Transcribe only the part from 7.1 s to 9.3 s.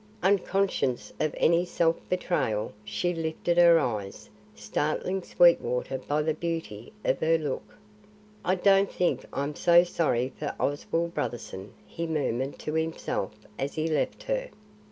her look. "I don't think